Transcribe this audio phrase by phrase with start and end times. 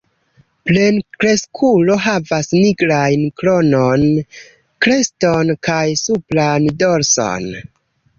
[0.67, 4.05] Plenkreskulo havas nigrajn kronon,
[4.87, 7.47] kreston kaj supran dorson.